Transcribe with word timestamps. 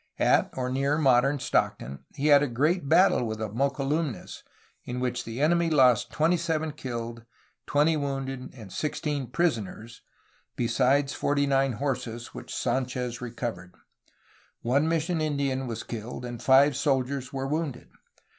At 0.17 0.49
or 0.57 0.71
near 0.71 0.97
modern 0.97 1.37
Stockton 1.37 2.05
he 2.15 2.25
had 2.29 2.41
a 2.41 2.47
great 2.47 2.89
battle 2.89 3.23
with 3.23 3.37
the 3.37 3.49
Mokelumnes 3.49 4.41
in 4.83 4.99
which 4.99 5.25
the 5.25 5.39
enemy 5.39 5.69
lost 5.69 6.09
twenty 6.11 6.37
seven 6.37 6.71
killed, 6.71 7.23
twenty 7.67 7.95
wound 7.95 8.27
ed, 8.27 8.49
and 8.55 8.73
sixteen 8.73 9.27
prisoners, 9.27 10.01
besides 10.55 11.13
forty 11.13 11.45
nine 11.45 11.73
horses 11.73 12.33
which 12.33 12.51
Sanchez 12.51 13.21
recovered. 13.21 13.75
One 14.63 14.89
mission 14.89 15.21
Indian 15.21 15.67
was 15.67 15.83
killed 15.83 16.25
and 16.25 16.41
five 16.41 16.75
soldiers 16.75 17.31
were 17.31 17.45
wounded. 17.45 17.89